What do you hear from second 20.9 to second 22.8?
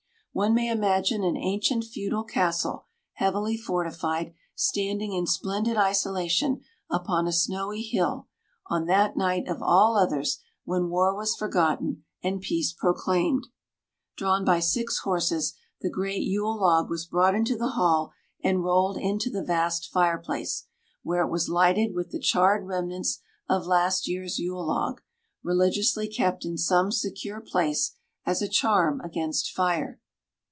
where it was lighted with the charred